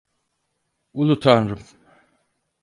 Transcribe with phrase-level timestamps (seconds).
[0.93, 1.59] Ulu Tanrım.